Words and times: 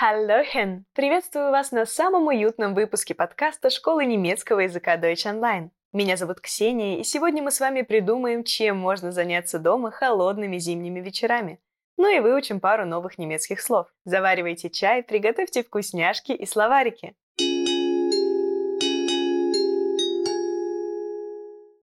Hallöchen! 0.00 0.84
Приветствую 0.94 1.50
вас 1.50 1.72
на 1.72 1.84
самом 1.84 2.28
уютном 2.28 2.72
выпуске 2.72 3.16
подкаста 3.16 3.68
школы 3.68 4.04
немецкого 4.04 4.60
языка 4.60 4.96
Deutsch 4.96 5.26
Online. 5.26 5.70
Меня 5.92 6.16
зовут 6.16 6.40
Ксения, 6.40 7.00
и 7.00 7.02
сегодня 7.02 7.42
мы 7.42 7.50
с 7.50 7.58
вами 7.58 7.82
придумаем, 7.82 8.44
чем 8.44 8.78
можно 8.78 9.10
заняться 9.10 9.58
дома 9.58 9.90
холодными 9.90 10.58
зимними 10.58 11.00
вечерами. 11.00 11.58
Ну 11.96 12.08
и 12.16 12.20
выучим 12.20 12.60
пару 12.60 12.86
новых 12.86 13.18
немецких 13.18 13.60
слов. 13.60 13.88
Заваривайте 14.04 14.70
чай, 14.70 15.02
приготовьте 15.02 15.64
вкусняшки 15.64 16.30
и 16.30 16.46
словарики. 16.46 17.16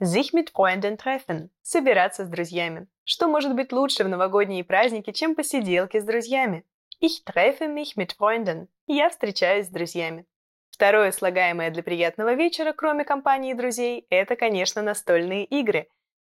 Sich 0.00 0.32
mit 0.32 0.50
Freunden 0.52 0.96
treffen. 0.96 1.50
Собираться 1.62 2.24
с 2.24 2.28
друзьями. 2.28 2.88
Что 3.04 3.28
может 3.28 3.54
быть 3.54 3.70
лучше 3.70 4.02
в 4.02 4.08
новогодние 4.08 4.64
праздники, 4.64 5.12
чем 5.12 5.36
посиделки 5.36 6.00
с 6.00 6.04
друзьями? 6.04 6.64
Ich 7.00 7.24
treffe 7.24 7.66
mich 7.66 7.96
mit 7.96 8.12
Freunden. 8.12 8.68
Я 8.86 9.08
встречаюсь 9.08 9.66
с 9.66 9.70
друзьями. 9.70 10.26
Второе 10.70 11.12
слагаемое 11.12 11.70
для 11.70 11.82
приятного 11.82 12.34
вечера, 12.34 12.74
кроме 12.74 13.04
компании 13.04 13.54
друзей, 13.54 14.06
это, 14.10 14.36
конечно, 14.36 14.82
настольные 14.82 15.46
игры. 15.46 15.88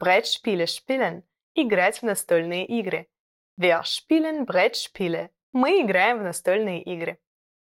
Brettspiele 0.00 0.66
spielen. 0.66 1.22
Играть 1.54 2.00
в 2.00 2.02
настольные 2.02 2.66
игры. 2.66 3.06
Wir 3.56 3.82
spielen 3.84 4.46
Brettspiele. 4.46 5.30
Мы 5.52 5.80
играем 5.82 6.18
в 6.18 6.22
настольные 6.22 6.82
игры. 6.82 7.18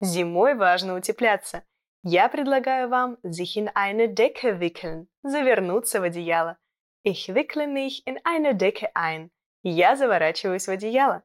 Зимой 0.01 0.55
важно 0.55 0.97
утепляться. 0.97 1.63
Я 2.03 2.29
предлагаю 2.29 2.89
вам 2.89 3.19
sich 3.23 3.57
in 3.57 3.71
eine 3.75 4.09
Decke 4.09 4.59
wickeln. 4.59 5.07
Завернуться 5.23 6.01
в 6.01 6.05
одеяло. 6.05 6.57
Ich 7.05 7.33
wickle 7.35 7.69
mich 7.69 8.03
in 8.05 8.19
eine 8.25 8.55
Decke 8.55 8.91
ein. 8.97 9.31
Я 9.63 9.95
заворачиваюсь 9.95 10.67
в 10.67 10.71
одеяло. 10.71 11.23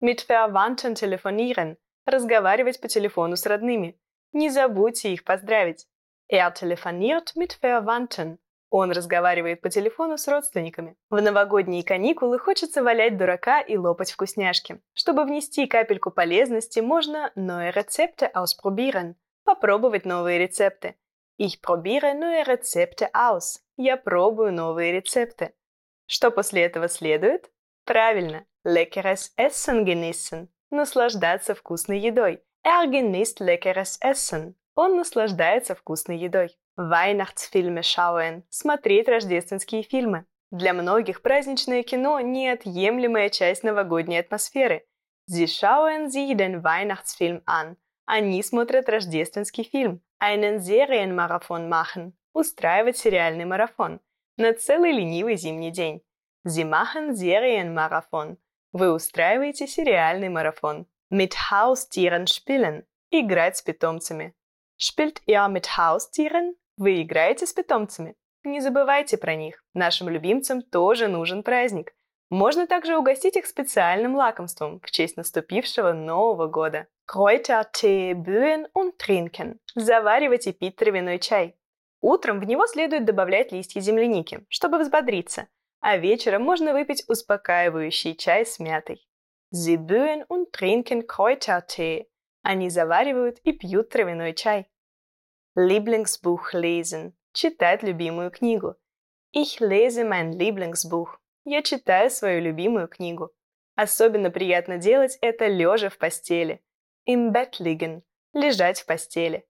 Mit 0.00 0.22
Verwandten 0.22 0.94
telefonieren. 0.94 1.76
Разговаривать 2.06 2.80
по 2.80 2.88
телефону 2.88 3.36
с 3.36 3.44
родными. 3.44 4.00
Не 4.32 4.48
забудьте 4.48 5.12
их 5.12 5.24
поздравить. 5.24 5.86
Er 6.32 6.54
telefoniert 6.54 7.34
mit 7.36 7.58
Verwandten. 7.60 8.38
Он 8.70 8.92
разговаривает 8.92 9.60
по 9.60 9.68
телефону 9.68 10.16
с 10.16 10.26
родственниками. 10.26 10.96
В 11.10 11.20
новогодние 11.20 11.84
каникулы 11.84 12.38
хочется 12.38 12.82
валять 12.82 13.18
дурака 13.18 13.60
и 13.60 13.76
лопать 13.76 14.12
вкусняшки. 14.12 14.80
Чтобы 14.94 15.24
внести 15.24 15.66
капельку 15.66 16.10
полезности, 16.10 16.80
можно 16.80 17.30
neue 17.36 17.70
Rezepte 17.70 18.30
ausprobieren. 18.32 19.16
Попробовать 19.44 20.06
новые 20.06 20.38
рецепты. 20.38 20.94
Ich 21.38 21.60
probiere 21.60 22.14
neue 22.14 22.44
Rezepte 22.46 23.10
aus. 23.12 23.58
Я 23.76 23.98
пробую 23.98 24.52
новые 24.52 24.92
рецепты. 24.92 25.52
Что 26.06 26.30
после 26.30 26.62
этого 26.62 26.88
следует? 26.88 27.50
Правильно, 27.84 28.46
leckeres 28.64 29.32
Essen 29.36 29.84
genießen– 29.84 30.48
наслаждаться 30.70 31.54
вкусной 31.54 31.98
едой. 31.98 32.42
Er 32.62 32.86
genießt 32.86 33.40
leckeres 33.40 33.98
Essen– 34.00 34.54
он 34.74 34.96
наслаждается 34.96 35.74
вкусной 35.74 36.18
едой. 36.18 36.56
Weihnachtsfilme 36.76 37.82
schauen– 37.82 38.42
смотреть 38.50 39.08
рождественские 39.08 39.82
фильмы. 39.82 40.26
Для 40.50 40.72
многих 40.72 41.22
праздничное 41.22 41.82
кино– 41.82 42.20
неотъемлемая 42.20 43.30
часть 43.30 43.62
новогодней 43.62 44.18
атмосферы. 44.18 44.86
Sie 45.26 45.46
schauen 45.46 46.10
sich 46.10 46.36
den 46.36 46.62
Weihnachtsfilm 46.62 47.42
an. 47.46 47.76
Они 48.04 48.42
смотрят 48.42 48.88
рождественский 48.88 49.64
фильм. 49.64 50.02
Einen 50.18 50.58
Serienmarathon 50.58 51.68
machen– 51.68 52.12
устраивать 52.34 52.98
сериальный 52.98 53.44
марафон. 53.44 54.00
На 54.36 54.52
целый 54.52 54.92
ленивый 54.92 55.36
зимний 55.36 55.70
день. 55.70 56.02
Sie 56.44 56.64
machen 56.64 57.14
Serienmarathon. 57.14 58.38
Вы 58.72 58.92
устраиваете 58.92 59.66
сериальный 59.66 60.28
марафон. 60.28 60.86
Mit 61.12 61.32
Haustieren 61.50 62.26
spielen. 62.26 62.84
Играть 63.10 63.56
с 63.56 63.62
питомцами. 63.62 64.32
Spielt 64.78 65.20
ihr 65.26 65.48
mit 65.48 65.76
Haustieren? 65.76 66.54
Вы 66.76 67.02
играете 67.02 67.46
с 67.46 67.52
питомцами. 67.52 68.14
Не 68.44 68.60
забывайте 68.60 69.18
про 69.18 69.34
них. 69.34 69.64
Нашим 69.74 70.08
любимцам 70.08 70.62
тоже 70.62 71.08
нужен 71.08 71.42
праздник. 71.42 71.92
Можно 72.30 72.68
также 72.68 72.96
угостить 72.96 73.36
их 73.36 73.46
специальным 73.46 74.14
лакомством 74.14 74.78
в 74.80 74.90
честь 74.92 75.16
наступившего 75.16 75.92
Нового 75.92 76.46
года. 76.46 76.86
Kräutertee 77.12 78.14
bühen 78.14 78.68
und 78.72 78.92
trinken. 78.98 79.58
Заваривать 79.74 80.46
и 80.46 80.52
пить 80.52 80.76
травяной 80.76 81.18
чай. 81.18 81.56
Утром 82.00 82.38
в 82.38 82.44
него 82.44 82.68
следует 82.68 83.04
добавлять 83.04 83.50
листья 83.50 83.80
земляники, 83.80 84.46
чтобы 84.48 84.78
взбодриться– 84.78 85.48
а 85.80 85.96
вечером 85.96 86.42
можно 86.42 86.72
выпить 86.72 87.04
успокаивающий 87.08 88.14
чай 88.14 88.44
с 88.44 88.58
мятой. 88.58 89.06
Sie 89.52 89.76
bühen 89.76 90.24
und 90.28 90.52
trinken 90.52 91.06
Kräutertee. 91.06 92.06
Они 92.42 92.70
заваривают 92.70 93.38
и 93.40 93.52
пьют 93.52 93.88
травяной 93.90 94.34
чай. 94.34 94.70
Lieblingsbuch 95.56 96.52
lesen. 96.54 97.12
Читать 97.32 97.82
любимую 97.82 98.30
книгу. 98.30 98.76
Ich 99.34 99.60
lese 99.60 100.04
mein 100.04 100.32
Lieblingsbuch. 100.32 101.18
Я 101.44 101.62
читаю 101.62 102.10
свою 102.10 102.40
любимую 102.40 102.88
книгу. 102.88 103.30
Особенно 103.74 104.30
приятно 104.30 104.78
делать 104.78 105.18
это 105.20 105.46
лежа 105.46 105.88
в 105.88 105.98
постели. 105.98 106.62
Im 107.08 107.32
Bett 107.32 107.58
liegen. 107.58 108.02
Лежать 108.32 108.80
в 108.80 108.86
постели. 108.86 109.46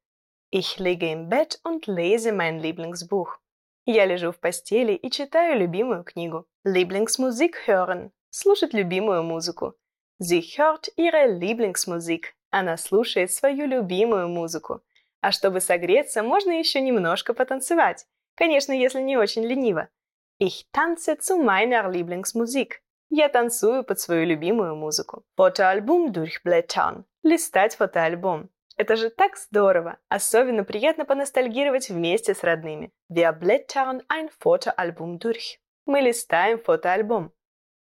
Ich 0.52 0.78
liege 0.78 1.12
im 1.12 1.28
Bett 1.28 1.60
und 1.64 1.86
lese 1.86 2.32
mein 2.32 2.58
Lieblingsbuch. 2.58 3.38
Я 3.92 4.06
лежу 4.06 4.30
в 4.30 4.38
постели 4.38 4.92
и 4.92 5.10
читаю 5.10 5.58
любимую 5.58 6.04
книгу. 6.04 6.46
Lieblingsmusik 6.64 7.56
hören. 7.66 8.12
Слушать 8.30 8.72
любимую 8.72 9.24
музыку. 9.24 9.74
Sie 10.22 10.42
hört 10.56 10.92
ihre 10.96 11.26
Lieblingsmusik. 11.26 12.26
Она 12.50 12.76
слушает 12.76 13.32
свою 13.32 13.66
любимую 13.66 14.28
музыку. 14.28 14.80
А 15.20 15.32
чтобы 15.32 15.60
согреться, 15.60 16.22
можно 16.22 16.52
еще 16.52 16.80
немножко 16.80 17.34
потанцевать. 17.34 18.06
Конечно, 18.36 18.72
если 18.72 19.00
не 19.00 19.16
очень 19.16 19.44
лениво. 19.44 19.88
Ich 20.40 20.66
tanze 20.72 21.18
zu 21.18 21.42
meiner 21.42 21.90
Lieblingsmusik. 21.90 22.74
Я 23.10 23.28
танцую 23.28 23.82
под 23.82 23.98
свою 23.98 24.24
любимую 24.24 24.76
музыку. 24.76 25.24
Фотоальбом 25.34 26.12
durchblättern. 26.12 27.02
Листать 27.24 27.74
фотоальбом. 27.74 28.50
Это 28.80 28.96
же 28.96 29.10
так 29.10 29.36
здорово! 29.36 29.98
Особенно 30.08 30.64
приятно 30.64 31.04
поностальгировать 31.04 31.90
вместе 31.90 32.34
с 32.34 32.42
родными. 32.42 32.90
Wir 33.12 33.38
blättern 33.38 34.00
ein 34.08 34.30
Fotoalbum 34.42 35.18
durch. 35.18 35.58
Мы 35.84 36.00
листаем 36.00 36.58
фотоальбом. 36.58 37.30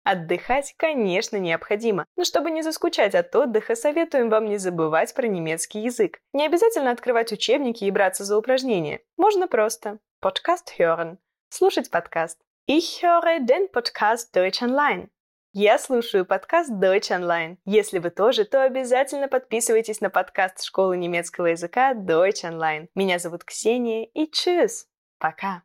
Отдыхать, 0.05 0.73
конечно, 0.77 1.37
необходимо, 1.37 2.07
но 2.15 2.23
чтобы 2.23 2.53
не 2.53 2.63
заскучать 2.63 3.17
от 3.17 3.35
отдыха, 3.35 3.75
советуем 3.75 4.31
вам 4.31 4.45
не 4.45 4.57
забывать 4.57 5.13
про 5.15 5.27
немецкий 5.27 5.81
язык. 5.81 6.21
Не 6.33 6.47
обязательно 6.47 6.93
открывать 6.93 7.33
учебники 7.33 7.83
и 7.83 7.91
браться 7.91 8.23
за 8.23 8.39
упражнения. 8.39 9.01
Можно 9.17 9.49
просто 9.49 9.99
Podcast 10.25 10.79
hören, 10.79 11.17
слушать 11.49 11.91
подкаст. 11.91 12.39
Ich 12.71 13.03
höre 13.03 13.41
den 13.41 13.69
Podcast 13.73 14.33
Deutsch 14.33 14.63
Online. 14.63 15.09
Я 15.57 15.79
слушаю 15.79 16.27
подкаст 16.27 16.73
Deutsch 16.73 17.13
Online. 17.13 17.59
Если 17.65 18.01
вы 18.01 18.11
тоже, 18.11 18.45
то 18.45 18.65
обязательно 18.65 19.29
подписывайтесь 19.29 20.01
на 20.01 20.11
подкаст 20.11 20.65
школы 20.65 20.97
немецкого 20.97 21.47
языка 21.47 21.95
Deutsch 21.95 22.43
Online. 22.43 22.89
Меня 22.97 23.21
зовут 23.21 23.45
Ксения 23.45 24.05
и 24.15 24.29
tschüss. 24.29 24.87
Пока. 25.21 25.63